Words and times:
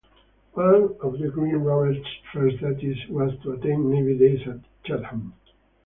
One 0.53 0.95
of 1.03 1.19
"Green 1.33 1.57
Rover's" 1.57 1.95
first 2.33 2.57
duties 2.57 2.97
was 3.09 3.33
to 3.43 3.51
attend 3.51 3.91
Navy 3.91 4.17
Days 4.17 4.47
at 4.47 4.61
Chatham. 4.83 5.35